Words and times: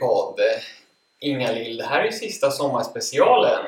Lillypodd! 0.00 0.40
Inga-Lill, 1.20 1.76
det 1.76 1.84
här 1.86 2.04
är 2.04 2.10
sista 2.10 2.50
sommarspecialen. 2.50 3.64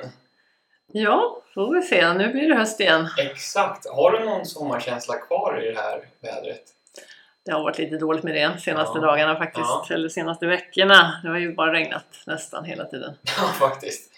Ja, 0.92 1.42
får 1.54 1.74
vi 1.74 1.82
se. 1.82 2.12
Nu 2.12 2.28
blir 2.32 2.48
det 2.48 2.54
höst 2.54 2.80
igen. 2.80 3.08
Exakt. 3.18 3.88
Har 3.90 4.10
du 4.12 4.24
någon 4.24 4.46
sommarkänsla 4.46 5.14
kvar 5.16 5.62
i 5.64 5.70
det 5.70 5.80
här 5.80 6.09
vädret? 6.20 6.62
Det 7.45 7.52
har 7.52 7.62
varit 7.62 7.78
lite 7.78 7.96
dåligt 7.96 8.24
med 8.24 8.34
det 8.34 8.60
senaste 8.60 8.98
Ja. 8.98 9.06
dagarna 9.06 9.36
faktiskt. 9.36 9.66
Ja. 9.68 9.86
Eller 9.91 10.09
senaste 10.09 10.46
veckorna. 10.46 11.20
Det 11.22 11.28
har 11.28 11.38
ju 11.38 11.55
bara 11.55 11.72
regnat 11.72 12.05
nästan 12.27 12.64
hela 12.64 12.84
tiden. 12.84 13.14
Ja, 13.41 13.47
faktiskt. 13.48 14.12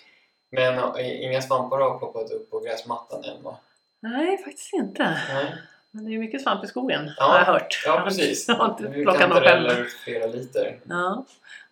Men 0.52 0.98
inga 0.98 1.42
svampar 1.42 1.78
har 1.80 1.98
ploppat 1.98 2.30
upp 2.30 2.50
på 2.50 2.60
gräsmattan 2.60 3.24
än 3.24 3.42
va? 3.42 3.56
Nej, 4.00 4.38
faktiskt 4.44 4.72
inte. 4.74 5.18
Nej. 5.34 5.54
Men 5.90 6.04
det 6.04 6.10
är 6.10 6.12
ju 6.12 6.18
mycket 6.18 6.42
svamp 6.42 6.64
i 6.64 6.66
skogen 6.66 7.10
Ja. 7.16 7.24
har 7.24 7.38
jag 7.38 7.44
hört. 7.44 7.82
Ja, 7.86 8.00
precis. 8.04 8.44
Jag 8.48 8.54
har 8.54 8.68
inte 8.70 8.82
plockat 9.02 9.20
kan 9.20 9.28
någon 9.28 9.38
inte 9.38 9.50
rälla 9.50 9.68
själv. 9.68 9.80
ut 9.86 9.92
flera 9.92 10.26
liter. 10.26 10.78
Ja. 10.88 11.24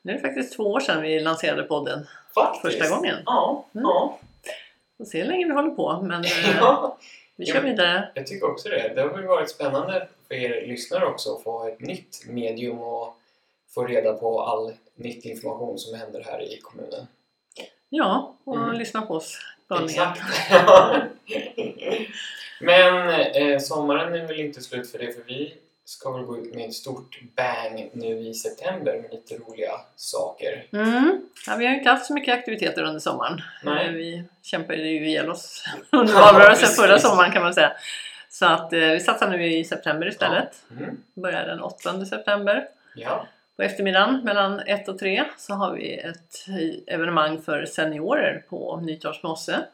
Nu 0.08 0.14
är 0.14 0.16
det 0.18 0.22
faktiskt 0.22 0.52
två 0.56 0.62
år 0.62 0.80
sedan 0.80 1.02
vi 1.02 1.20
lanserade 1.20 1.62
podden. 1.62 2.06
Faktiskt. 2.34 2.62
Första 2.62 2.96
gången. 2.96 3.16
Ja. 3.26 3.66
Mm. 3.74 3.84
ja. 3.86 4.18
Får 4.98 5.04
se 5.04 5.20
hur 5.20 5.28
länge 5.28 5.46
vi 5.46 5.52
håller 5.52 5.70
på. 5.70 6.00
Men 6.02 6.24
eh, 6.24 6.30
ja. 6.60 6.98
vi 7.36 7.46
kör 7.46 7.60
vidare. 7.60 8.08
Jag 8.14 8.26
tycker 8.26 8.50
också 8.50 8.68
det. 8.68 8.92
Det 8.94 9.02
har 9.02 9.22
varit 9.22 9.50
spännande 9.50 10.08
för 10.28 10.34
er 10.34 10.66
lyssnare 10.66 11.06
också 11.06 11.34
att 11.34 11.42
få 11.42 11.68
ett 11.68 11.80
nytt 11.80 12.24
medium 12.26 12.78
och 12.78 13.16
få 13.74 13.84
reda 13.86 14.12
på 14.12 14.42
all 14.42 14.72
nytt 14.94 15.24
information 15.24 15.78
som 15.78 15.98
händer 15.98 16.22
här 16.26 16.42
i 16.42 16.60
kommunen. 16.62 17.06
Ja, 17.88 18.34
och 18.44 18.56
Mm. 18.56 18.76
lyssna 18.76 19.02
på 19.02 19.14
oss 19.14 19.38
galningar. 19.68 20.18
Men 22.60 23.08
eh, 23.34 23.58
sommaren 23.58 24.14
är 24.14 24.26
väl 24.26 24.40
inte 24.40 24.60
slut 24.60 24.90
för 24.90 24.98
det 24.98 25.12
för 25.12 25.22
vi 25.26 25.54
ska 25.88 26.12
väl 26.12 26.24
gå 26.24 26.38
ut 26.38 26.54
med 26.54 26.68
ett 26.68 26.74
stort 26.74 27.20
bang 27.36 27.90
nu 27.92 28.18
i 28.18 28.34
september 28.34 29.00
med 29.02 29.10
lite 29.10 29.34
roliga 29.34 29.80
saker. 29.96 30.66
Mm. 30.72 31.20
Ja, 31.46 31.56
vi 31.56 31.66
har 31.66 31.72
ju 31.72 31.78
inte 31.78 31.90
haft 31.90 32.06
så 32.06 32.14
mycket 32.14 32.34
aktiviteter 32.34 32.82
under 32.82 33.00
sommaren. 33.00 33.42
Nej. 33.62 33.92
Vi 33.92 34.24
kämpade 34.42 34.78
ju 34.78 35.08
ihjäl 35.08 35.30
oss 35.30 35.64
under 35.90 36.14
valrörelsen 36.14 36.60
precis. 36.60 36.76
förra 36.76 36.98
sommaren 36.98 37.32
kan 37.32 37.42
man 37.42 37.54
säga. 37.54 37.72
Så 38.28 38.46
att 38.46 38.72
eh, 38.72 38.78
vi 38.78 39.00
satsar 39.00 39.28
nu 39.28 39.46
i 39.46 39.64
september 39.64 40.08
istället. 40.08 40.62
Mm. 40.70 40.96
Börjar 41.14 41.46
den 41.46 41.60
8 41.60 42.06
september. 42.06 42.68
Ja. 42.96 43.26
På 43.56 43.62
eftermiddagen 43.62 44.24
mellan 44.24 44.60
1 44.60 44.88
och 44.88 44.98
3 44.98 45.24
så 45.36 45.54
har 45.54 45.74
vi 45.74 45.94
ett 45.94 46.46
evenemang 46.86 47.42
för 47.42 47.64
seniorer 47.64 48.44
på 48.48 48.80
Nytorps 48.80 49.22
mosse. 49.22 49.66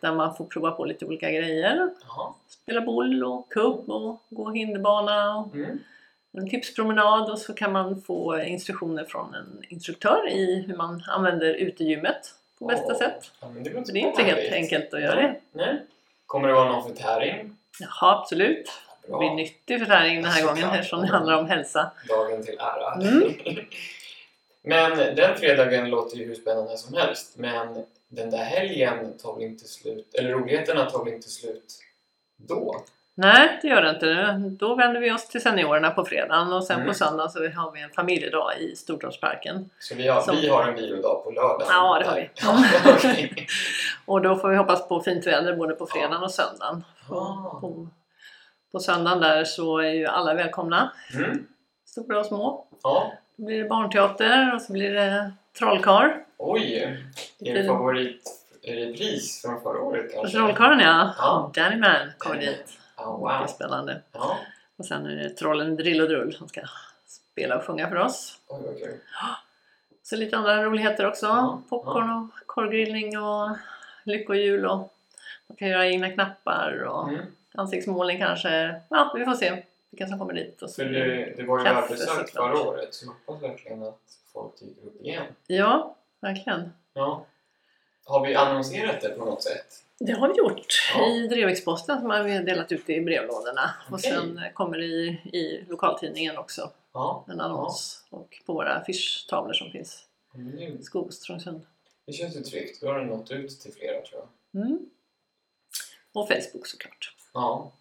Där 0.00 0.12
man 0.14 0.34
får 0.36 0.44
prova 0.44 0.70
på 0.70 0.84
lite 0.84 1.04
olika 1.06 1.30
grejer. 1.30 1.90
Jaha. 2.08 2.32
Spela 2.48 2.80
boll 2.80 3.24
och 3.24 3.52
kubb 3.52 3.90
och 3.90 4.22
gå 4.30 4.50
hinderbana 4.50 5.36
och 5.38 5.54
Mm. 5.54 5.78
en 6.32 6.50
tipspromenad 6.50 7.30
och 7.30 7.38
så 7.38 7.54
kan 7.54 7.72
man 7.72 8.02
få 8.02 8.40
instruktioner 8.42 9.04
från 9.04 9.34
en 9.34 9.62
instruktör 9.68 10.28
i 10.28 10.64
hur 10.66 10.76
man 10.76 11.02
använder 11.08 11.54
utegymmet 11.54 12.34
på 12.58 12.66
bästa 12.66 12.92
Åh, 12.92 12.98
sätt. 12.98 13.30
Ja, 13.40 13.46
det, 13.46 13.70
det 13.70 13.98
är 14.00 14.06
inte 14.06 14.22
helt 14.22 14.52
enkelt 14.52 14.94
att 14.94 15.00
göra 15.02 15.14
det. 15.22 15.40
Nej. 15.52 15.82
Kommer 16.26 16.48
det 16.48 16.54
vara 16.54 16.72
någon 16.72 16.82
förtäring? 16.96 17.56
Jaha, 17.80 18.20
absolut. 18.20 18.70
Det 19.02 19.08
Bra. 19.08 19.18
blir 19.18 19.30
nyttig 19.30 19.78
förtäring 19.80 20.14
den 20.16 20.24
här 20.24 20.40
Såklart. 20.40 20.60
gången 20.60 20.74
eftersom 20.74 21.00
det 21.00 21.06
handlar 21.06 21.38
om 21.38 21.46
hälsa. 21.46 21.90
Dagen 22.08 22.42
till 22.44 22.58
ära. 22.58 22.94
Mm. 22.94 23.34
men 24.62 24.96
den 25.16 25.36
fredagen 25.36 25.90
låter 25.90 26.16
ju 26.16 26.24
hur 26.26 26.34
spännande 26.34 26.76
som 26.76 26.94
helst. 26.94 27.38
Men 27.38 27.84
den 28.08 28.30
där 28.30 28.44
helgen 28.44 29.18
tar 29.18 29.34
väl 29.34 29.42
inte 29.44 29.64
slut, 29.64 30.14
eller 30.18 30.30
roligheterna 30.30 30.90
tar 30.90 31.04
väl 31.04 31.14
inte 31.14 31.28
slut 31.28 31.78
då? 32.36 32.76
Nej, 33.18 33.58
det 33.62 33.68
gör 33.68 33.82
det 33.82 33.90
inte. 33.90 34.32
Då 34.58 34.74
vänder 34.74 35.00
vi 35.00 35.12
oss 35.12 35.28
till 35.28 35.40
seniorerna 35.42 35.90
på 35.90 36.04
fredagen 36.04 36.52
och 36.52 36.64
sen 36.64 36.76
Mm. 36.76 36.88
på 36.88 36.94
söndag 36.94 37.28
så 37.28 37.38
har 37.48 37.72
vi 37.72 37.80
en 37.82 37.90
familjedag 37.90 38.58
i 38.60 38.76
Stortorpsparken. 38.76 39.70
Så 39.78 39.94
vi 39.94 40.08
har, 40.08 40.20
Som- 40.22 40.36
vi 40.36 40.48
har 40.48 40.68
en 40.68 40.74
vilodag 40.74 41.24
på 41.24 41.30
lördagen? 41.30 41.66
Ja, 41.70 41.98
det 41.98 42.06
har 42.08 42.16
vi. 42.16 42.30
Ja. 42.42 42.58
Och 44.06 44.22
då 44.22 44.36
får 44.36 44.48
vi 44.48 44.56
hoppas 44.56 44.88
på 44.88 45.00
fint 45.00 45.26
väder 45.26 45.56
både 45.56 45.74
på 45.74 45.86
fredagen 45.86 46.22
och 46.22 46.30
söndagen. 46.30 46.84
Ah. 47.10 47.58
På, 47.60 47.88
på 48.72 48.78
söndagen 48.80 49.20
där 49.20 49.44
så 49.44 49.78
är 49.78 49.90
ju 49.92 50.06
alla 50.06 50.34
välkomna, 50.34 50.92
Mm. 51.14 51.46
stora 51.86 52.20
och 52.20 52.26
små. 52.26 52.66
Ja. 52.82 53.12
Då 53.36 53.44
blir 53.44 53.62
det 53.62 53.68
barnteater 53.68 54.54
och 54.54 54.62
så 54.62 54.72
blir 54.72 54.94
det 54.94 55.32
trollkarl. 55.58 56.10
Oj! 56.38 56.96
Fin- 57.38 57.66
favoritrepris 57.66 59.42
från 59.42 59.62
förra 59.62 59.80
året 59.80 60.12
kanske? 60.14 60.36
Trollkarlen 60.38 60.80
ja. 60.80 61.14
Ja. 61.18 61.50
Danny 61.54 61.76
Man 61.76 62.12
kommer 62.18 62.36
dit. 62.36 62.48
Mycket 62.48 63.06
wow. 63.06 63.46
spännande. 63.46 64.00
Ja. 64.12 64.38
Och 64.76 64.86
sen 64.86 65.06
är 65.06 65.16
det 65.16 65.30
trollen 65.30 65.76
Drill 65.76 66.00
och 66.00 66.08
Drull 66.08 66.34
som 66.34 66.48
ska 66.48 66.60
spela 67.06 67.56
och 67.56 67.64
sjunga 67.64 67.88
för 67.88 67.96
oss. 67.96 68.38
Oj, 68.48 68.80
kul. 68.82 68.94
Så 70.02 70.16
lite 70.16 70.36
andra 70.36 70.62
roligheter 70.64 71.06
också. 71.06 71.26
Ja, 71.26 71.62
Popcorn 71.68 72.10
och 72.10 72.46
korvgrillning 72.46 73.18
och 73.18 73.56
lyckohjul 74.04 74.66
och 74.66 74.92
man 75.46 75.56
kan 75.56 75.68
göra 75.68 75.86
egna 75.86 76.10
knappar 76.10 76.82
och 76.82 77.08
Mm. 77.08 77.26
ansiktsmålning 77.54 78.18
kanske. 78.18 78.80
Ja, 78.88 79.12
vi 79.16 79.24
får 79.24 79.34
se 79.34 79.62
vilka 79.96 80.08
som 80.08 80.18
kommer 80.18 80.32
dit. 80.34 80.62
Och 80.62 80.70
så 80.70 80.74
För 80.82 80.84
det- 80.84 81.34
det, 81.36 81.42
var 81.42 81.58
ju 81.90 81.96
såklart. 81.96 82.30
förra 82.30 82.60
året 82.60 82.94
så 82.94 83.06
jag 83.06 83.12
hoppas 83.32 83.50
verkligen 83.50 83.82
att 83.82 84.00
folk 84.32 84.60
dyker 84.60 84.86
upp 84.86 85.00
igen. 85.00 85.24
Ja, 85.46 85.96
verkligen. 86.20 86.70
Ja. 86.94 87.26
Har 88.04 88.26
vi 88.26 88.34
annonserat 88.34 89.00
det 89.00 89.08
på 89.08 89.24
något 89.24 89.42
sätt? 89.42 89.82
Det 89.98 90.12
har 90.12 90.28
vi 90.28 90.34
gjort. 90.38 90.66
Ja. 90.94 91.06
I 91.06 91.26
Dreviksposten 91.28 92.00
som 92.00 92.10
har 92.10 92.22
vi 92.22 92.38
delat 92.38 92.72
ut 92.72 92.90
i 92.90 93.00
brevlådorna. 93.00 93.70
Och 93.88 93.94
Okej. 93.94 94.10
sen 94.12 94.40
kommer 94.54 94.78
det 94.78 94.84
i, 94.84 95.06
i 95.32 95.64
lokaltidningen 95.68 96.38
också 96.38 96.70
Ja. 96.92 97.24
en 97.28 97.40
annons. 97.40 98.04
Och 98.10 98.42
på 98.46 98.52
våra 98.52 98.74
affischtavlor 98.74 99.52
som 99.52 99.70
finns 99.70 100.02
Mm. 100.34 100.58
i 100.58 100.82
Skogstrångsund. 100.82 101.60
Det 102.06 102.12
känns 102.12 102.36
ju 102.36 102.40
tryggt. 102.40 102.80
Då 102.80 102.86
har 102.86 102.98
det 102.98 103.04
nått 103.06 103.30
ut 103.30 103.60
till 103.60 103.72
flera 103.72 104.00
tror 104.02 104.20
jag. 104.52 104.62
Mm. 104.62 104.78
Och 106.12 106.28
Facebook 106.28 106.66
såklart. 106.66 107.14
Ja. 107.34 107.72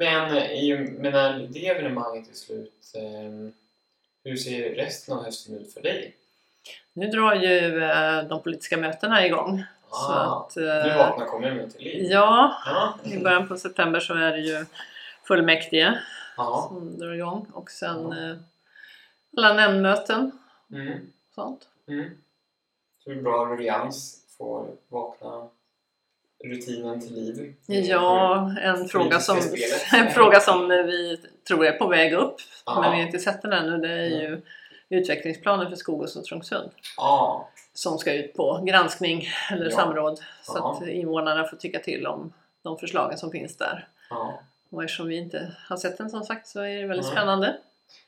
Men, 0.00 0.36
i, 0.36 0.76
men 0.98 1.12
när 1.12 1.48
det 1.50 1.66
evenemanget 1.68 2.30
är 2.30 2.34
slut, 2.34 2.92
eh, 2.94 3.50
hur 4.24 4.36
ser 4.36 4.70
resten 4.74 5.14
av 5.18 5.24
hösten 5.24 5.58
ut 5.58 5.74
för 5.74 5.82
dig? 5.82 6.16
Nu 6.92 7.06
drar 7.06 7.34
ju 7.34 7.82
eh, 7.84 8.22
de 8.22 8.42
politiska 8.42 8.76
mötena 8.76 9.26
igång. 9.26 9.64
Så 9.90 10.12
Ah, 10.12 10.46
att, 10.46 10.56
nu 10.56 10.68
eh, 10.68 10.98
vaknar 10.98 11.26
kommunen 11.26 11.70
till 11.70 11.80
liv. 11.84 12.06
ja, 12.10 12.56
Ja. 12.66 12.98
i 13.10 13.18
början 13.18 13.48
på 13.48 13.56
september 13.56 14.00
så 14.00 14.14
är 14.14 14.30
det 14.32 14.40
ju 14.40 14.66
fullmäktige 15.24 15.98
Ja. 16.36 16.66
som 16.68 16.98
drar 16.98 17.12
igång. 17.12 17.46
Och 17.52 17.70
sen 17.70 18.12
eh, 18.12 18.36
alla 19.36 19.52
nämndmöten 19.54 20.32
Mm. 20.72 20.92
och 21.28 21.34
sånt. 21.34 21.68
Mm. 21.88 22.10
Så 23.04 23.10
det 23.10 23.16
är 23.16 23.22
bra 23.22 23.44
ruljans, 23.46 24.24
får 24.38 24.66
vakna 24.88 25.48
rutinen 26.44 27.00
till 27.00 27.14
liv. 27.14 27.54
Ja, 27.66 28.54
en 28.62 28.88
fråga, 28.88 29.20
som, 29.20 29.36
en 29.92 30.10
fråga 30.10 30.40
som 30.40 30.68
vi 30.68 31.20
tror 31.48 31.66
är 31.66 31.72
på 31.72 31.88
väg 31.88 32.12
upp, 32.12 32.34
Ja. 32.66 32.80
men 32.80 32.90
vi 32.92 32.96
har 32.98 33.06
inte 33.06 33.18
sett 33.18 33.42
den 33.42 33.52
ännu. 33.52 33.78
Det 33.78 33.92
är 33.92 34.06
ju 34.20 34.40
utvecklingsplanen 34.88 35.68
för 35.68 35.76
Skogås 35.76 36.16
och 36.16 36.24
Trångsund 36.24 36.70
Ja. 36.96 37.48
som 37.72 37.98
ska 37.98 38.12
ut 38.14 38.34
på 38.34 38.64
granskning 38.66 39.28
eller 39.52 39.64
Ja. 39.64 39.76
samråd 39.76 40.20
så 40.42 40.66
att 40.68 40.88
invånarna 40.88 41.44
får 41.44 41.56
tycka 41.56 41.78
till 41.78 42.06
om 42.06 42.32
de 42.62 42.78
förslagen 42.78 43.18
som 43.18 43.30
finns 43.30 43.56
där. 43.56 43.88
Och 44.70 44.84
eftersom 44.84 45.08
vi 45.08 45.16
inte 45.16 45.52
har 45.68 45.76
sett 45.76 45.98
den 45.98 46.10
som 46.10 46.22
sagt 46.22 46.46
så 46.48 46.60
är 46.60 46.80
det 46.80 46.86
väldigt 46.86 47.06
spännande. 47.06 47.56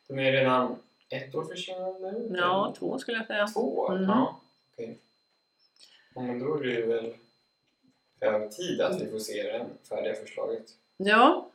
De 0.08 0.18
är 0.18 0.32
redan 0.32 0.76
ett 1.08 1.34
år 1.34 1.44
försenade 1.44 1.98
nu? 2.12 2.36
Ja, 2.38 2.74
två 2.78 2.98
skulle 2.98 3.16
jag 3.18 3.26
säga. 3.26 3.46
Två? 3.46 3.88
Mm. 3.92 4.02
Ja, 4.10 4.40
okej. 4.72 4.98
Ja, 6.14 6.20
men 6.22 6.38
då 6.38 6.54
är 6.56 6.62
det 6.62 6.70
ju 6.70 6.86
väl 6.86 7.14
hög 8.22 8.50
tid 8.50 8.80
att 8.80 9.00
vi 9.00 9.10
får 9.10 9.18
se 9.18 9.42
det 9.42 9.66
färdiga 9.88 10.14
förslaget. 10.14 10.62
Ja, 10.96 11.46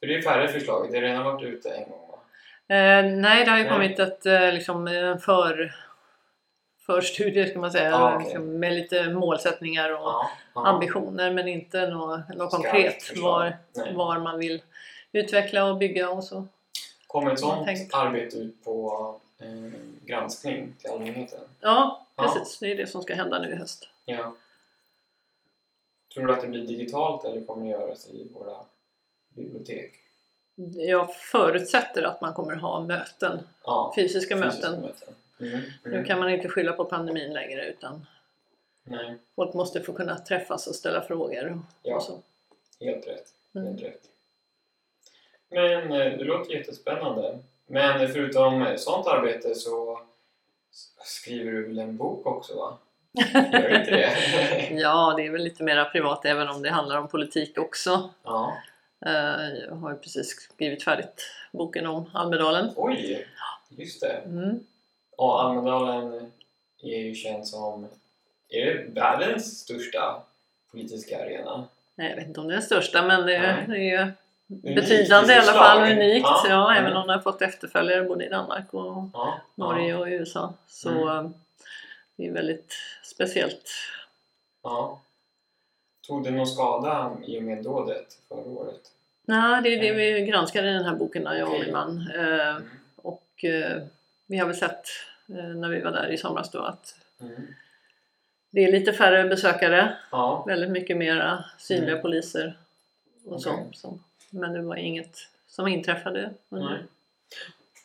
För 0.00 0.06
det 0.06 0.14
är 0.16 0.22
färdiga 0.22 0.48
förslaget, 0.52 0.90
det 0.92 0.96
har 0.98 1.02
redan 1.02 1.24
varit 1.24 1.42
ute 1.44 1.70
en 1.70 1.90
gång 1.90 2.08
va? 2.08 2.18
eh, 2.76 3.04
nej 3.04 3.44
det 3.44 3.50
har 3.50 3.58
ju 3.58 3.64
Nej. 3.64 3.72
kommit 3.72 3.98
ett 3.98 4.26
eh, 4.26 4.52
liksom, 4.52 4.86
en 4.86 5.18
för, 5.20 5.74
förstudie 6.86 7.46
ska 7.50 7.58
man 7.58 7.70
säga 7.72 7.90
Ja, 7.90 8.14
okej. 8.14 8.24
liksom, 8.26 8.58
med 8.60 8.72
lite 8.72 9.10
målsättningar 9.10 9.90
och 9.92 9.98
Ja. 9.98 10.30
ja. 10.54 10.66
ambitioner 10.66 11.32
men 11.32 11.48
inte 11.48 11.86
något, 11.90 12.50
konkret 12.50 13.12
var, 13.16 13.56
Nej. 13.76 13.94
var 13.94 14.18
man 14.18 14.38
vill 14.38 14.62
utveckla 15.12 15.64
och 15.64 15.76
bygga 15.78 16.10
och 16.10 16.24
så. 16.24 16.46
Kommer 17.06 17.32
ett 17.32 17.64
tänkt. 17.64 17.94
arbete 17.94 18.36
ut 18.36 18.64
på 18.64 19.14
eh, 19.38 19.46
granskning 20.06 20.72
till 20.78 20.90
allmänheten? 20.90 21.40
Ja, 21.60 22.06
Ja. 22.16 22.22
precis. 22.22 22.58
Det 22.58 22.72
är 22.72 22.76
det 22.76 22.86
som 22.86 23.02
ska 23.02 23.14
hända 23.14 23.38
nu 23.38 23.50
i 23.52 23.56
höst. 23.56 23.88
Ja. 24.04 24.34
Tror 26.14 26.26
du 26.26 26.32
att 26.32 26.40
det 26.40 26.48
blir 26.48 26.66
digitalt 26.66 27.24
eller 27.24 27.44
kommer 27.44 27.64
det 27.64 27.70
göras 27.70 28.08
i 28.10 28.28
våra 28.32 28.56
bibliotek? 29.28 29.92
Jag 30.74 31.14
förutsätter 31.14 32.02
att 32.02 32.20
man 32.20 32.34
kommer 32.34 32.54
ha 32.56 32.80
möten, 32.80 33.38
Ja, 33.64 33.92
fysiska, 33.96 34.36
fysiska 34.42 34.70
möten. 34.70 34.80
möten. 34.80 35.14
Mm. 35.40 35.60
Nu 35.84 35.90
Mm. 35.92 36.04
kan 36.04 36.18
man 36.18 36.30
inte 36.30 36.48
skylla 36.48 36.72
på 36.72 36.84
pandemin 36.84 37.32
längre 37.32 37.66
utan 37.66 38.06
Nej, 38.84 39.18
folk 39.36 39.54
måste 39.54 39.80
få 39.80 39.92
kunna 39.92 40.18
träffas 40.18 40.66
och 40.66 40.74
ställa 40.74 41.02
frågor. 41.02 41.50
Och, 41.52 41.58
Ja. 41.82 41.96
och 41.96 42.02
så. 42.02 42.18
helt 42.80 43.06
rätt. 43.08 43.34
Mm. 43.54 43.66
Helt 43.66 43.82
rätt. 43.82 44.02
Men 45.48 45.92
eh, 45.92 46.18
det 46.18 46.24
låter 46.24 46.52
jättespännande. 46.52 47.38
Men 47.66 48.08
förutom 48.08 48.66
sånt 48.76 49.06
arbete 49.06 49.54
så 49.54 50.00
skriver 51.04 51.52
du 51.52 51.66
väl 51.66 51.78
en 51.78 51.96
bok 51.96 52.26
också 52.26 52.56
va? 52.56 52.78
Gör 53.12 53.78
inte 53.78 53.90
det? 53.90 54.10
Ja, 54.80 55.14
det 55.16 55.26
är 55.26 55.30
väl 55.30 55.42
lite 55.42 55.62
mera 55.62 55.84
privat 55.84 56.24
även 56.24 56.48
om 56.48 56.62
det 56.62 56.70
handlar 56.70 56.96
om 56.98 57.08
politik 57.08 57.58
också. 57.58 58.10
ja. 58.24 58.56
Eh, 59.06 59.48
Jag 59.68 59.74
har 59.74 59.90
ju 59.90 59.96
precis 59.96 60.28
skrivit 60.28 60.84
färdigt 60.84 61.30
boken 61.52 61.86
om 61.86 62.10
Almedalen. 62.14 62.70
Oj! 62.76 63.26
Just 63.68 64.00
det. 64.00 64.12
Mm. 64.24 64.60
Och 65.16 65.42
Almedalen 65.44 66.32
är 66.82 66.98
ju 66.98 67.14
känd 67.14 67.46
som 67.48 67.84
är 68.48 68.64
det 68.66 69.00
världens 69.00 69.58
största 69.60 70.22
politiska 70.70 71.22
arena. 71.24 71.64
Nej, 71.94 72.08
Jag 72.10 72.16
vet 72.16 72.26
inte 72.26 72.40
om 72.40 72.46
det 72.48 72.52
är 72.52 72.56
den 72.56 72.62
största 72.66 73.02
men 73.02 73.26
det 73.26 73.64
Nej. 73.68 73.88
det 74.60 74.70
är 74.70 74.74
betydande 74.74 75.32
i 75.34 75.36
alla 75.36 75.52
fall. 75.52 75.92
Unikt. 75.92 76.26
Ja, 76.26 76.46
Ja, 76.48 76.70
mm. 76.72 76.84
även 76.84 76.96
om 76.96 77.06
den 77.06 77.16
har 77.16 77.22
fått 77.22 77.42
efterföljare 77.42 78.02
både 78.04 78.24
i 78.24 78.28
Danmark 78.28 78.74
och 78.74 79.08
Ja, 79.12 79.40
Norge 79.54 79.94
och 79.96 80.06
USA. 80.06 80.54
Så 80.66 80.88
Mm. 81.08 81.24
eh, 81.26 81.30
det 82.16 82.26
är 82.26 82.32
väldigt 82.32 82.74
speciellt. 83.14 83.70
ja. 84.62 85.00
Tog 86.06 86.24
det 86.24 86.30
någon 86.30 86.46
skada 86.46 87.16
i 87.26 87.38
och 87.38 87.42
med 87.42 87.64
dådet 87.64 88.18
förra 88.28 88.40
året? 88.40 88.80
Nej, 89.24 89.62
det 89.62 89.68
är 89.74 89.80
det 89.80 89.88
Mm. 89.88 89.96
vi 90.20 90.26
granskar 90.30 90.62
i 90.64 90.72
den 90.72 90.84
här 90.84 90.94
boken, 90.94 91.22
jag 91.22 91.48
och 91.54 91.60
min 91.60 91.72
man. 91.72 92.10
Eh, 92.14 92.56
Mm. 92.56 92.70
Och 92.96 93.44
eh, 93.44 93.82
vi 94.26 94.36
har 94.38 94.46
väl 94.46 94.56
sett 94.56 94.86
eh, 95.28 95.34
när 95.34 95.68
vi 95.68 95.80
var 95.80 95.90
där 95.90 96.08
i 96.12 96.18
somras 96.18 96.50
då 96.50 96.58
att 96.58 96.94
Mm. 97.20 97.46
det 98.50 98.64
är 98.64 98.72
lite 98.72 98.92
färre 98.92 99.28
besökare, 99.28 99.96
Ja, 100.10 100.44
väldigt 100.46 100.70
mycket 100.70 100.96
mera 100.96 101.44
synliga 101.58 101.90
Mm. 101.90 102.02
poliser 102.02 102.58
och 103.26 103.32
Okej. 103.36 103.68
så. 103.72 103.98
Men 104.30 104.52
det 104.52 104.62
var 104.62 104.76
inget 104.76 105.16
som 105.46 105.68
inträffade. 105.68 106.30
under-. 106.48 106.86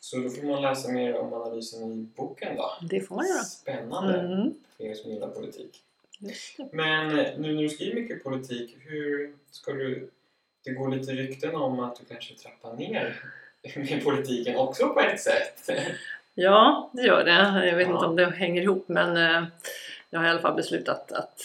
Så 0.10 0.18
då 0.18 0.30
får 0.30 0.44
man 0.44 0.62
läsa 0.62 0.92
mer 0.92 1.16
om 1.18 1.34
analysen 1.34 1.92
i 1.92 1.96
boken 2.16 2.56
då. 2.56 2.72
Det 2.90 3.02
får 3.02 3.16
man 3.16 3.28
göra. 3.28 3.44
Spännande 3.44 4.20
Mm. 4.20 4.54
för 4.78 4.84
er 4.84 4.94
som 4.94 5.12
gillar 5.12 5.28
politik. 5.28 5.82
Men 6.72 7.08
nu 7.16 7.54
när 7.54 7.62
du 7.62 7.70
skriver 7.70 8.02
mycket 8.02 8.24
politik, 8.24 8.78
hur 8.80 9.36
ska 9.52 9.72
du... 9.74 10.10
Det 10.64 10.72
går 10.72 10.96
lite 10.96 11.12
rykten 11.12 11.56
om 11.56 11.80
att 11.80 11.96
du 11.96 12.06
kanske 12.06 12.34
trappar 12.36 12.74
ner 12.74 13.22
med 13.76 14.04
politiken 14.04 14.56
också 14.58 14.90
på 14.90 15.00
ett 15.00 15.22
sätt. 15.22 15.70
Ja, 16.34 16.90
det 16.94 17.02
gör 17.02 17.24
det. 17.24 17.66
Jag 17.68 17.76
vet 17.78 17.88
Ja. 17.88 17.94
inte 17.94 18.06
om 18.06 18.16
det 18.16 18.26
hänger 18.30 18.62
ihop 18.62 18.88
men 18.88 19.18
eh, 19.18 19.48
jag 20.10 20.20
har 20.20 20.28
i 20.28 20.30
alla 20.30 20.42
fall 20.42 20.56
beslutat 20.56 21.12
att 21.12 21.42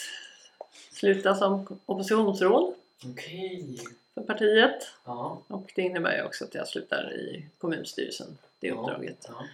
sluta 0.92 1.34
som 1.34 1.78
oppositionsråd 1.86 2.74
Okej. 3.04 3.78
för 4.14 4.20
partiet. 4.22 4.88
Ja. 5.04 5.42
Och 5.48 5.72
det 5.76 5.82
innebär 5.82 6.16
ju 6.16 6.22
också 6.22 6.44
att 6.44 6.54
jag 6.54 6.68
slutar 6.68 7.12
i 7.14 7.46
kommunstyrelsen, 7.58 8.38
det 8.62 8.68
Ja. 8.68 8.74
uppdraget. 8.80 9.26
ja. 9.28 9.44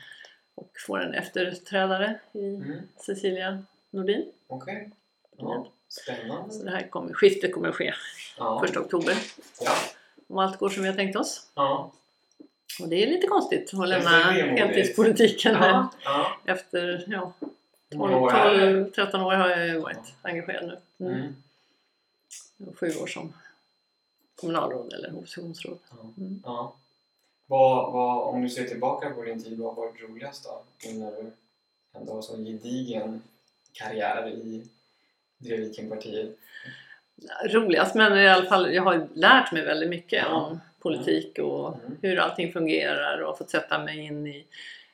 Och 0.55 0.71
får 0.87 1.01
en 1.01 1.15
efterträdare 1.15 2.21
i 2.33 2.55
Mm. 2.55 2.79
Cecilia 2.97 3.65
Nordin. 3.91 4.33
Okej. 4.47 4.91
Ja. 5.37 5.67
Spännande. 5.89 6.55
Så 6.55 6.63
det 6.65 6.71
här 6.71 6.89
kommer, 6.89 7.13
skiftet 7.15 7.55
kommer 7.55 7.69
att 7.69 7.75
ske 7.75 7.95
Ja. 8.39 8.65
1 8.65 8.77
oktober. 8.77 9.15
Ja. 9.61 9.73
Om 10.29 10.39
allt 10.39 10.59
går 10.59 10.69
som 10.69 10.83
vi 10.83 10.89
har 10.89 10.97
tänkt 10.97 11.17
oss. 11.17 11.51
Ja. 11.55 11.93
Och 12.81 12.89
det 12.89 13.03
är 13.03 13.07
lite 13.07 13.27
konstigt 13.27 13.75
att 13.75 13.89
lämna 13.89 14.11
heltidspolitiken 14.31 15.55
Ja. 15.55 15.91
efter 16.45 17.05
ja, 17.07 17.33
Hur 17.91 17.99
många 17.99 18.17
år 18.19 18.31
12, 18.31 18.43
är 18.43 18.67
det? 18.67 18.85
12 18.85 18.91
13 18.93 19.21
år 19.21 19.33
har 19.35 19.49
jag 19.49 19.81
varit 19.81 20.15
engagerad 20.23 20.65
nu. 20.99 21.07
Mm. 21.07 21.21
Mm. 21.21 21.35
Sju 22.75 22.87
år 23.03 23.07
som 23.07 23.33
kommunalråd 24.41 24.93
eller 24.93 25.17
oppositionsråd. 25.17 25.79
Mm. 26.17 26.43
ja. 26.45 26.77
Vad, 27.51 27.93
vad, 27.93 28.35
om 28.35 28.43
du 28.43 28.49
ser 28.49 28.65
tillbaka 28.65 29.11
på 29.11 29.23
din 29.23 29.45
tid, 29.45 29.59
vad 29.59 29.77
var 29.77 29.87
det 29.93 30.05
roligast 30.07 30.45
då? 30.45 30.63
När 30.93 31.11
du 31.11 31.31
ändå 31.99 32.13
har 32.13 32.23
så 32.23 32.37
gedigen 32.37 33.23
karriär 33.73 34.29
i 34.29 34.65
Drevvikenpartiet. 35.39 36.37
Roligast 37.51 37.95
men 37.95 38.19
i 38.19 38.29
alla 38.29 38.45
fall 38.47 38.75
jag 38.75 38.83
har 38.83 39.09
lärt 39.15 39.53
mig 39.53 39.65
väldigt 39.65 39.91
mycket 39.91 40.23
Ja. 40.29 40.35
om 40.35 40.61
politik 40.79 41.39
och 41.39 41.75
Mm. 41.75 41.97
hur 42.03 42.19
allting 42.19 42.53
fungerar 42.53 43.19
och 43.21 43.39
fått 43.39 43.51
sätta 43.51 43.79
mig 43.85 43.99
in 43.99 44.27
i, 44.27 44.47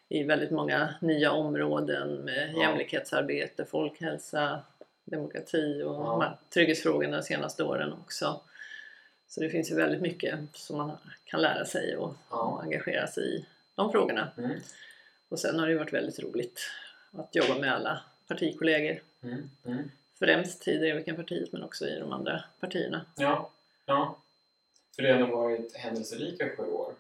i 0.08 0.22
väldigt 0.22 0.50
många 0.50 0.94
nya 1.00 1.32
områden 1.32 2.14
med 2.14 2.52
Ja. 2.54 2.60
jämlikhetsarbete, 2.62 3.64
folkhälsa, 3.64 4.60
demokrati 5.04 5.82
och 5.82 5.94
Ja. 5.94 6.38
trygghetsfrågorna 6.54 7.16
de 7.16 7.22
senaste 7.22 7.64
åren 7.64 7.92
också. 7.92 8.40
Så 9.34 9.40
det 9.40 9.50
finns 9.50 9.70
ju 9.70 9.75
väldigt 9.75 10.00
mycket 10.00 10.38
som 10.52 10.76
man 10.76 10.96
kan 11.25 11.40
lära 11.42 11.64
sig 11.64 11.96
och, 11.96 12.14
Ja. 12.31 12.60
engagera 12.62 13.06
sig 13.06 13.36
i 13.36 13.46
de 13.75 13.92
frågorna. 13.92 14.31
Mm. 14.38 14.50
Och 15.28 15.38
sen 15.38 15.58
har 15.58 15.66
det 15.66 15.75
varit 15.78 15.92
väldigt 15.92 16.19
roligt 16.19 16.60
att 17.10 17.34
jobba 17.34 17.58
med 17.60 17.75
alla 17.75 18.00
partikollegor. 18.28 19.02
Mm. 19.22 19.50
Mm. 19.64 19.90
Främst 20.19 20.69
i 20.69 20.78
Drevikenpartiet 20.78 21.52
men 21.52 21.62
också 21.62 21.86
i 21.86 21.98
de 21.98 22.12
andra 22.12 22.44
partierna. 22.60 23.06
Ja. 23.16 23.50
ja. 23.86 24.16
För 24.96 25.02
det 25.02 25.12
har 25.12 25.20
ändå 25.20 25.36
varit 25.36 25.76
händelserika 25.76 26.56
sju 26.56 26.62
år. 26.62 26.94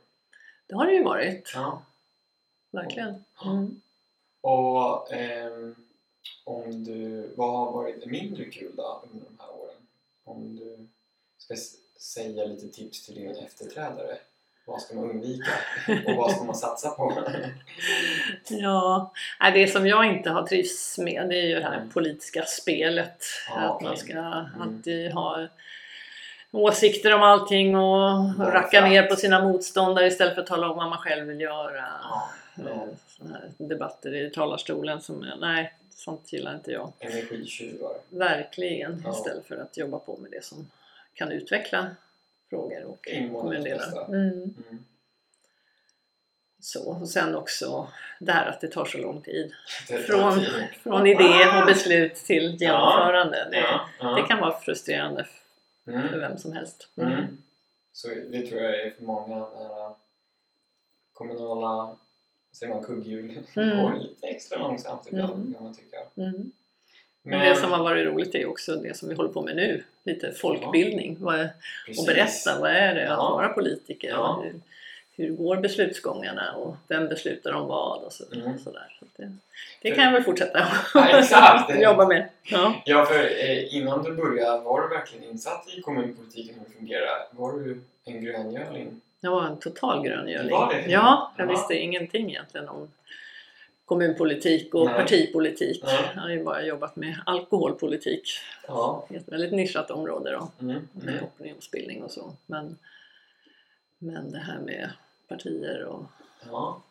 Det 0.66 0.74
har 0.74 0.86
det 0.86 0.92
ju 0.94 1.02
varit, 1.04 1.52
Ja. 1.54 1.82
verkligen. 2.70 3.24
Mm. 3.44 3.80
Och 4.40 5.12
ehm, 5.12 5.74
om 6.44 6.84
du, 6.84 7.28
vad 7.36 7.50
har 7.58 7.72
varit 7.72 8.06
mindre 8.06 8.44
kul 8.44 8.72
då 8.76 9.04
under 9.12 9.24
de 9.26 9.38
här 9.40 9.50
åren? 9.50 9.86
Om 10.24 10.56
du 10.56 10.88
ska 11.38 11.56
säga 12.04 12.44
lite 12.44 12.68
tips 12.68 13.06
till 13.06 13.14
din 13.14 13.36
efterträdare. 13.36 14.16
Vad 14.66 14.80
ska 14.82 14.94
man 14.94 15.10
undvika 15.10 15.50
och 16.06 16.16
vad 16.16 16.30
ska 16.32 16.44
man 16.44 16.54
satsa 16.54 16.90
på? 16.90 17.12
Ja, 18.48 19.12
det 19.54 19.68
som 19.72 19.86
jag 19.86 20.04
inte 20.06 20.30
har 20.30 20.42
trivts 20.46 20.98
med 20.98 21.28
det 21.28 21.36
är 21.36 21.46
ju 21.46 21.54
det 21.54 21.64
här 21.64 21.76
Mm. 21.76 21.90
politiska 21.90 22.42
spelet. 22.44 23.24
Ja, 23.48 23.54
att 23.60 23.70
okej. 23.70 23.88
man 23.88 23.96
ska 23.96 24.12
Mm. 24.12 24.62
alltid 24.62 25.12
ha 25.12 25.46
åsikter 26.50 27.14
om 27.14 27.22
allting 27.22 27.76
och 27.76 28.24
Bara 28.38 28.54
racka 28.54 28.80
ner 28.80 29.02
på 29.02 29.16
sina 29.16 29.42
motståndare 29.44 30.06
istället 30.06 30.34
för 30.34 30.40
att 30.42 30.46
tala 30.48 30.70
om 30.70 30.76
vad 30.76 30.88
man 30.88 30.98
själv 30.98 31.26
vill 31.26 31.40
göra. 31.40 31.84
Ja, 32.02 32.28
ja. 32.56 32.86
Såna 33.06 33.30
här 33.30 33.50
debatter 33.58 34.14
i 34.14 34.30
talarstolen 34.30 35.00
som, 35.00 35.26
nej, 35.40 35.74
sånt 35.90 36.32
gillar 36.32 36.54
inte 36.54 36.70
jag. 36.72 36.92
Energitjuvar. 36.98 37.96
Verkligen. 38.08 39.02
Ja. 39.04 39.12
Istället 39.12 39.46
för 39.46 39.56
att 39.56 39.76
jobba 39.76 39.98
på 39.98 40.16
med 40.16 40.30
det 40.30 40.44
som 40.44 40.70
kan 41.14 41.32
utveckla 41.32 41.96
frågor 42.50 42.84
och 42.84 43.08
kommundelar. 43.40 44.04
Mm. 44.08 44.32
Mm. 44.32 44.84
Så, 46.60 46.90
och 46.90 47.08
sen 47.08 47.34
också 47.34 47.88
det 48.20 48.32
här 48.32 48.46
att 48.46 48.60
det 48.60 48.68
tar 48.68 48.84
så 48.84 48.98
lång 48.98 49.22
tid. 49.22 49.52
Från, 50.06 50.38
tid. 50.40 50.48
från 50.82 51.06
idé 51.06 51.58
och 51.60 51.66
beslut 51.66 52.14
till 52.14 52.56
genomförande. 52.60 53.48
Det, 53.50 53.56
Ja, 53.58 53.88
ja. 54.00 54.14
det 54.14 54.22
kan 54.22 54.40
vara 54.40 54.58
frustrerande 54.60 55.24
för 55.24 55.44
Mm. 55.92 56.20
vem 56.20 56.38
som 56.38 56.52
helst. 56.52 56.88
Mm. 56.96 57.38
Så 57.92 58.08
det 58.08 58.46
tror 58.46 58.60
jag 58.60 58.80
är 58.80 58.90
för 58.90 59.04
många 59.04 59.38
nära 59.38 59.94
kommunala 61.12 61.96
säger 62.52 62.74
man 62.74 62.84
kugghjul 62.84 63.38
Mm. 63.56 63.78
går 63.82 63.98
lite 63.98 64.26
extra 64.26 64.58
långsamt 64.58 65.06
ibland 65.06 65.32
Mm. 65.34 65.54
kan 65.54 65.62
man 65.64 65.74
tycka. 65.74 65.96
Mm. 66.16 66.32
Men, 66.32 66.52
Men 67.22 67.40
det 67.40 67.56
som 67.56 67.70
har 67.72 67.82
varit 67.82 68.06
roligt 68.06 68.34
är 68.34 68.46
också 68.46 68.76
det 68.76 68.96
som 68.96 69.08
vi 69.08 69.14
håller 69.14 69.28
på 69.32 69.42
med 69.42 69.56
nu. 69.56 69.84
Lite 70.04 70.32
folkbildning. 70.32 71.16
Vad 71.20 71.34
är, 71.40 71.48
och 71.98 72.06
berätta, 72.06 72.58
vad 72.60 72.70
är 72.70 72.94
det 72.94 73.02
att 73.02 73.08
Ja. 73.18 73.30
vara 73.30 73.48
politiker? 73.48 74.08
Ja. 74.08 74.42
Hur, 74.44 74.60
hur 75.16 75.30
går 75.36 75.56
beslutsgångarna 75.56 76.52
och 76.52 76.76
vem 76.88 77.08
beslutar 77.08 77.52
om 77.52 77.66
vad 77.68 78.02
och 78.02 78.12
så, 78.12 78.24
Mm. 78.34 78.58
sådär. 78.58 78.96
Så 79.00 79.04
det, 79.16 79.32
det 79.82 79.90
kan 79.90 80.04
jag 80.04 80.12
väl 80.12 80.22
fortsätta 80.24 80.66
Ja, 80.94 81.74
jobba 81.82 82.06
med. 82.06 82.28
Ja. 82.42 82.74
Ja, 82.84 83.04
för 83.04 83.24
eh, 83.24 83.74
innan 83.76 84.02
du 84.02 84.12
började, 84.14 84.60
var 84.60 84.82
du 84.82 84.88
verkligen 84.88 85.24
insatt 85.30 85.68
i 85.76 85.80
kommunpolitiken 85.80 86.54
hur 86.58 86.64
det 86.68 86.78
fungerar? 86.78 87.18
Var 87.30 87.52
du 87.52 87.80
en 88.04 88.24
gröngöling? 88.24 89.00
Jag 89.20 89.30
var 89.30 89.46
en 89.46 89.58
total 89.58 90.06
gröngöling. 90.06 90.50
Var 90.50 90.74
det? 90.74 90.90
Ja, 90.90 91.32
jag 91.36 91.46
Ja. 91.46 91.50
visste 91.50 91.74
ingenting 91.74 92.30
egentligen 92.30 92.68
om 92.68 92.90
kommunpolitik 93.84 94.74
och 94.74 94.84
Nej. 94.86 94.94
partipolitik. 94.94 95.82
Nej. 95.84 96.10
Jag 96.14 96.22
har 96.22 96.30
ju 96.30 96.44
bara 96.44 96.62
jobbat 96.62 96.96
med 96.96 97.16
alkoholpolitik. 97.26 98.28
Ja. 98.66 99.06
Ett 99.10 99.28
väldigt 99.28 99.52
nischat 99.52 99.90
område 99.90 100.30
då, 100.32 100.48
Mm. 100.60 100.88
med 100.92 101.08
Mm. 101.14 101.24
opinionsbildning 101.24 102.02
och 102.02 102.10
så. 102.10 102.32
Men, 102.46 102.78
men 103.98 104.32
det 104.32 104.38
här 104.38 104.58
med 104.58 104.90
partier 105.28 105.84
och, 105.84 106.04
Ja. 106.50 106.82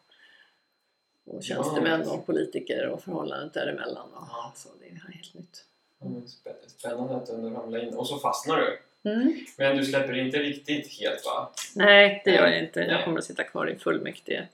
och 1.25 1.43
tjänstemän 1.43 2.07
och 2.07 2.25
politiker 2.25 2.87
och 2.87 3.03
förhållandet 3.03 3.53
däremellan. 3.53 4.09
Och, 4.13 4.27
Ja. 4.29 4.51
Så 4.55 4.69
det 4.79 4.85
är 4.87 5.13
helt 5.13 5.33
nytt. 5.33 5.65
Mm, 6.01 6.21
spä- 6.25 6.67
Spännande 6.67 7.15
att 7.15 7.25
du 7.25 7.33
ramlade 7.33 7.85
in. 7.87 7.93
Och 7.93 8.07
så 8.07 8.17
fastnar 8.19 8.57
du. 8.57 8.79
Mm. 9.11 9.35
Men 9.57 9.77
du 9.77 9.85
släpper 9.85 10.13
inte 10.17 10.37
riktigt 10.39 10.99
helt 10.99 11.25
va? 11.25 11.51
Nej, 11.75 12.21
det 12.25 12.31
gör 12.31 12.47
jag 12.47 12.59
inte. 12.59 12.79
Jag 12.79 13.03
kommer 13.05 13.17
att 13.17 13.23
sitta 13.25 13.43
kvar 13.43 13.69
i 13.69 13.75
fullmäktige 13.79 14.47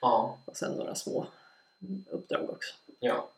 Ja. 0.00 0.38
och 0.44 0.56
sen 0.56 0.72
några 0.72 0.94
små 0.94 1.26
uppdrag 2.10 2.50
också. 2.50 2.74
Ja, 3.00 3.28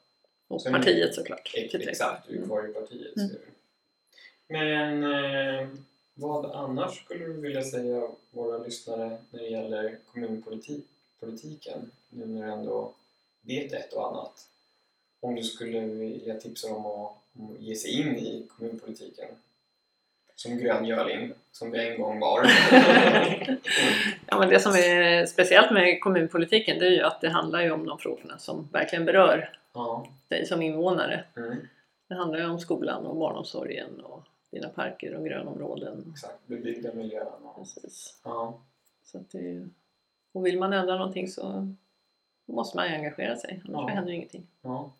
Och 0.49 0.63
Sen- 0.63 0.73
partiet 0.73 1.15
såklart. 1.15 1.53
ex- 1.55 1.75
exakt. 1.75 2.29
Du 2.29 2.39
är 2.43 2.47
kvar 2.47 2.69
i 2.69 2.73
partiet. 2.73 3.17
Mm. 3.17 3.31
Men 4.49 5.03
eh, 5.05 5.69
vad 6.15 6.45
annars 6.47 7.05
skulle 7.05 7.25
du 7.27 7.33
vilja 7.33 7.63
säga 7.65 8.09
våra 8.31 8.59
lyssnare 8.59 9.19
när 9.31 9.39
det 9.41 9.49
gäller 9.49 9.99
kommunpolitik? 10.13 10.85
politiken 11.21 11.91
nu 12.11 12.27
när 12.27 12.47
du 12.47 12.53
ändå 12.53 12.93
vet 13.41 13.73
ett 13.73 13.93
och 13.93 14.09
annat. 14.09 14.49
Om 15.21 15.35
du 15.35 15.43
skulle 15.43 15.81
vilja 15.81 16.41
tipsa 16.41 16.69
dem 16.69 16.87
att 16.87 17.13
ge 17.59 17.77
sig 17.77 17.91
in 18.01 18.17
i 18.17 18.47
kommunpolitiken 18.49 19.29
som 20.41 20.59
grön 20.59 20.85
görling, 20.85 21.33
som 21.53 21.71
vi 21.71 21.89
en 21.89 22.01
gång 22.01 22.21
var. 22.21 22.41
Ja, 24.31 24.39
men 24.39 24.49
det 24.49 24.61
som 24.61 24.73
är 24.73 25.27
speciellt 25.27 25.71
med 25.71 26.01
kommunpolitiken 26.01 26.79
det 26.79 26.87
är 26.87 26.91
ju 26.91 27.03
att 27.03 27.21
det 27.21 27.29
handlar 27.29 27.63
ju 27.63 27.71
om 27.71 27.87
de 27.87 27.99
frågorna 27.99 28.39
som 28.39 28.69
verkligen 28.73 29.05
berör 29.05 29.53
ja. 29.73 30.07
dig 30.29 30.47
som 30.47 30.63
invånare. 30.63 31.25
Mm. 31.37 31.57
Det 32.09 32.15
handlar 32.15 32.39
ju 32.39 32.51
om 32.51 32.59
skolan 32.59 33.07
och 33.07 33.17
barnomsorgen 33.17 34.01
och 34.01 34.23
dina 34.51 34.69
parker 34.69 35.15
och 35.15 35.25
grönområden. 35.25 36.13
Exakt, 36.13 36.47
bebyggda 36.47 36.95
miljön. 36.95 37.27
Precis. 37.59 38.21
ja. 38.25 38.59
Så 39.05 39.19
att 39.19 39.31
det. 39.31 39.69
Och 40.33 40.47
vill 40.47 40.59
man 40.59 40.73
ändra 40.73 40.97
någonting 40.97 41.29
så 41.29 41.75
måste 42.47 42.77
man 42.77 42.89
ju 42.89 42.95
engagera 42.95 43.37
sig, 43.37 43.63
annars 43.69 43.85
Ja. 43.89 43.95
händer 43.95 44.13
ingenting. 44.13 44.47
Ja. 44.63 44.93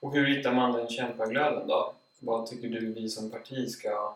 Och 0.00 0.14
hur 0.14 0.26
hittar 0.26 0.52
man 0.52 0.72
den 0.72 0.88
kämpaglöden 0.88 1.68
då? 1.68 1.94
Vad 2.20 2.46
tycker 2.46 2.68
du 2.68 2.92
vi 2.92 3.08
som 3.08 3.30
parti 3.30 3.68
ska 3.70 4.14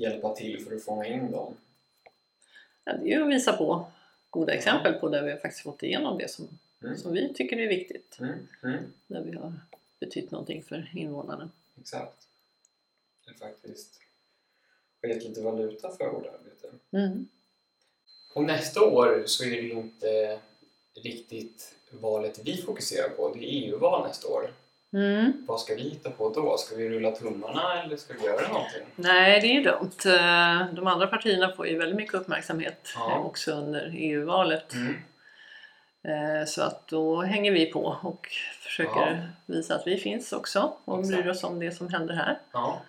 hjälpa 0.00 0.34
till 0.34 0.64
för 0.64 0.76
att 0.76 0.82
fånga 0.84 1.06
in 1.06 1.30
dem? 1.30 1.56
Ja, 2.84 2.92
det 2.92 3.12
är 3.12 3.16
ju 3.18 3.22
att 3.22 3.30
visa 3.30 3.52
på 3.52 3.86
goda 4.30 4.52
exempel 4.52 4.92
på 4.94 5.08
där 5.08 5.22
vi 5.24 5.30
har 5.30 5.38
faktiskt 5.38 5.62
fått 5.62 5.82
igenom 5.82 6.18
det 6.18 6.28
som, 6.30 6.58
Mm. 6.84 6.96
som 6.96 7.12
vi 7.12 7.34
tycker 7.34 7.56
är 7.56 7.68
viktigt. 7.68 8.16
Mm. 8.20 8.48
Mm. 8.62 8.84
Där 9.06 9.22
vi 9.22 9.32
har 9.36 9.52
betytt 10.00 10.30
någonting 10.30 10.62
för 10.62 10.90
invånarna. 10.94 11.50
Exakt. 11.80 12.28
Det 13.26 13.34
faktiskt 13.34 14.00
har 15.02 15.08
gett 15.08 15.24
lite 15.24 15.40
valuta 15.42 15.90
för 15.90 16.08
vårt 16.10 16.26
arbete. 16.26 16.68
Mm. 16.92 17.28
Och 18.34 18.44
nästa 18.44 18.82
år 18.82 19.22
så 19.26 19.44
är 19.44 19.50
det 19.50 19.68
inte 19.68 20.40
riktigt 20.94 21.74
valet 21.90 22.40
vi 22.44 22.56
fokuserar 22.56 23.08
på. 23.08 23.34
Det 23.34 23.38
är 23.38 23.68
EU-val 23.68 24.08
nästa 24.08 24.28
år. 24.28 24.54
Mm. 24.92 25.32
Vad 25.48 25.60
ska 25.60 25.74
vi 25.74 25.82
hitta 25.82 26.10
på 26.10 26.28
då? 26.28 26.56
Ska 26.56 26.76
vi 26.76 26.88
rulla 26.88 27.10
tummarna 27.10 27.82
eller 27.82 27.96
ska 27.96 28.14
vi 28.14 28.24
göra 28.26 28.48
någonting? 28.48 28.82
Nej, 28.96 29.40
det 29.40 29.46
är 29.46 29.54
ju 29.54 29.62
dumt. 29.62 29.90
Eh, 30.06 30.74
De 30.74 30.86
andra 30.86 31.06
partierna 31.06 31.52
får 31.52 31.66
ju 31.66 31.78
väldigt 31.78 31.96
mycket 31.96 32.14
uppmärksamhet 32.14 32.92
Ja. 32.94 33.10
eh, 33.12 33.26
också 33.26 33.52
under 33.52 33.92
EU-valet. 33.96 34.74
Mm. 34.74 34.94
Eh, 36.02 36.44
Så 36.46 36.62
att 36.62 36.88
då 36.88 37.22
hänger 37.22 37.52
vi 37.52 37.66
på 37.66 37.98
och 38.02 38.28
försöker 38.62 39.32
visa 39.46 39.74
att 39.74 39.86
vi 39.86 39.96
finns 39.96 40.32
också 40.32 40.72
och 40.84 41.00
Exakt. 41.00 41.16
bryr 41.22 41.30
oss 41.30 41.44
om 41.44 41.58
det 41.58 41.70
som 41.72 41.88
händer 41.88 42.14
här. 42.14 42.38
Ja, 42.52 42.80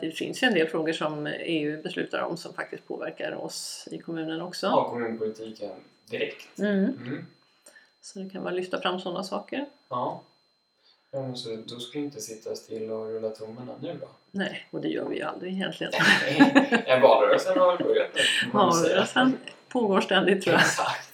Det 0.00 0.10
finns 0.16 0.42
ju 0.42 0.46
en 0.46 0.54
del 0.54 0.68
frågor 0.68 0.92
som 0.92 1.26
EU 1.26 1.82
beslutar 1.82 2.22
om 2.22 2.36
som 2.36 2.54
faktiskt 2.54 2.86
påverkar 2.88 3.32
oss 3.34 3.88
i 3.90 3.98
kommunen 3.98 4.40
också. 4.42 4.66
ja 4.66 4.88
kommunpolitiken 4.90 5.70
direkt. 6.10 6.58
Mm. 6.58 6.84
Mm. 6.84 7.26
Så 8.00 8.18
det 8.18 8.30
kan 8.30 8.42
man 8.42 8.56
lyfta 8.56 8.80
fram 8.80 9.00
sådana 9.00 9.24
saker. 9.24 9.66
Ja. 9.88 10.22
Ja 11.14 11.22
men 11.22 11.36
så 11.36 11.56
då 11.66 11.78
ska 11.80 11.98
vi 11.98 12.04
inte 12.04 12.20
sitta 12.20 12.54
still 12.54 12.90
och 12.90 13.06
rulla 13.06 13.30
tummarna 13.30 13.72
nu 13.80 13.96
då? 14.00 14.08
Nej, 14.30 14.66
och 14.70 14.80
det 14.80 14.88
gör 14.88 15.08
vi 15.08 15.16
ju 15.16 15.22
aldrig 15.22 15.52
egentligen. 15.52 15.92
Ja, 16.86 16.98
Valrörelsen 16.98 17.58
har 17.58 17.76
väl 17.76 17.86
börjat 17.86 18.10
nu? 18.14 18.50
Valrörelsen 18.52 19.38
pågår 19.68 20.00
ständigt 20.00 20.42
tror 20.44 20.52
jag. 20.54 20.62
Exakt. 20.62 21.10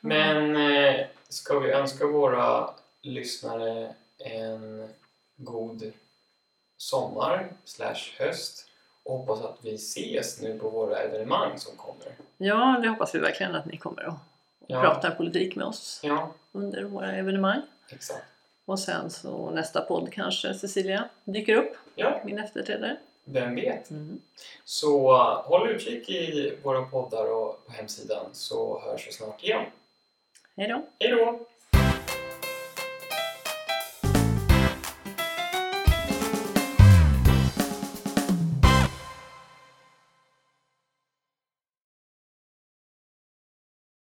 Men 0.00 0.56
eh, 0.56 1.06
ska 1.28 1.58
vi 1.58 1.70
önska 1.70 2.06
våra 2.06 2.70
lyssnare 3.02 3.94
en 4.18 4.88
god 5.36 5.92
sommar 6.76 7.52
slash 7.64 8.10
höst 8.18 8.66
och 9.02 9.18
hoppas 9.18 9.40
att 9.44 9.58
vi 9.62 9.74
ses 9.74 10.40
nu 10.42 10.58
på 10.58 10.70
våra 10.70 10.96
evenemang 10.96 11.58
som 11.58 11.76
kommer. 11.76 12.14
Ja, 12.38 12.78
det 12.82 12.88
hoppas 12.88 13.14
vi 13.14 13.18
verkligen 13.18 13.54
att 13.54 13.66
ni 13.66 13.76
kommer 13.76 14.06
och 14.06 14.14
Ja. 14.66 14.80
pratar 14.80 15.10
politik 15.10 15.56
med 15.56 15.66
oss 15.66 16.00
Ja, 16.02 16.32
under 16.52 16.82
våra 16.84 17.12
evenemang. 17.12 17.60
exakt. 17.90 18.24
Och 18.64 18.78
sen 18.78 19.10
så 19.10 19.50
nästa 19.50 19.80
podd 19.80 20.12
kanske 20.12 20.54
Cecilia 20.54 21.08
dyker 21.24 21.56
upp, 21.56 21.72
Ja, 21.94 22.20
min 22.24 22.38
efterträdare. 22.38 22.96
vem 23.24 23.54
vet? 23.54 23.90
Mm. 23.90 24.20
Så 24.64 25.12
håll 25.44 25.70
utkik 25.70 26.08
i 26.10 26.56
våra 26.62 26.82
poddar 26.82 27.30
och 27.32 27.66
på 27.66 27.72
hemsidan 27.72 28.26
så 28.32 28.80
hörs 28.84 29.08
vi 29.08 29.12
snart 29.12 29.42
igen. 29.44 29.64
Hej 30.56 30.68
då! 30.68 30.82
Hej 30.98 31.10
då! 31.10 31.46